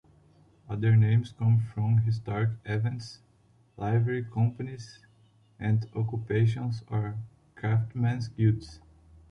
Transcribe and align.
Other 0.67 0.95
names 0.97 1.31
come 1.31 1.59
from 1.59 1.97
historic 1.99 2.49
events, 2.65 3.19
livery 3.77 4.23
companies, 4.23 4.97
and 5.59 5.87
occupations 5.95 6.81
or 6.89 7.17
craftsmen's 7.53 8.27
guilds. 8.29 8.79